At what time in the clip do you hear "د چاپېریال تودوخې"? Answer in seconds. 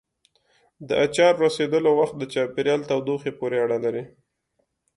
2.17-3.31